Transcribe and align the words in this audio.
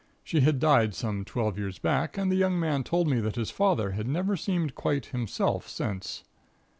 She 0.23 0.39
had 0.39 0.57
died 0.59 0.95
some 0.95 1.23
twelve 1.23 1.59
years 1.59 1.77
back, 1.77 2.17
and 2.17 2.31
the 2.31 2.35
young 2.35 2.59
man 2.59 2.83
told 2.83 3.07
me 3.07 3.19
that 3.19 3.35
his 3.35 3.51
father 3.51 3.91
had 3.91 4.07
never 4.07 4.35
seemed 4.35 4.73
quite 4.73 5.05
himself 5.05 5.67
since. 5.67 6.23